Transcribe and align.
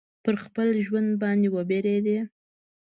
پر 0.23 0.35
خپل 0.43 0.67
ژوند 0.85 1.09
باندي 1.21 1.49
وبېرېدی. 1.51 2.17